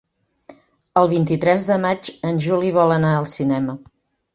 [1.01, 3.83] El vint-i-tres de maig en Juli vol anar al cinema.